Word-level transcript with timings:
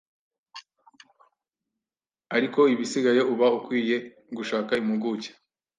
ariko 2.35 2.59
ibisigaye 2.73 3.21
uba 3.33 3.47
ukwiye 3.57 3.95
gushaka 4.37 4.71
impuguke 4.81 5.29